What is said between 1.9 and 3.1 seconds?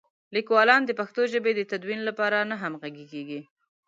لپاره نه همغږي